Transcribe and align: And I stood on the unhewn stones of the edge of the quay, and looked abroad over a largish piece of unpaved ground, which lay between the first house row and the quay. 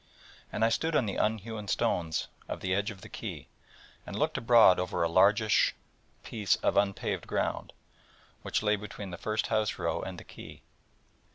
And 0.51 0.65
I 0.65 0.69
stood 0.69 0.95
on 0.95 1.05
the 1.05 1.17
unhewn 1.17 1.67
stones 1.67 2.27
of 2.49 2.61
the 2.61 2.73
edge 2.73 2.89
of 2.89 3.01
the 3.01 3.07
quay, 3.07 3.47
and 4.03 4.17
looked 4.17 4.35
abroad 4.35 4.79
over 4.79 5.03
a 5.03 5.07
largish 5.07 5.75
piece 6.23 6.55
of 6.55 6.75
unpaved 6.75 7.27
ground, 7.27 7.71
which 8.41 8.63
lay 8.63 8.75
between 8.77 9.11
the 9.11 9.17
first 9.19 9.45
house 9.53 9.77
row 9.77 10.01
and 10.01 10.17
the 10.17 10.23
quay. 10.23 10.63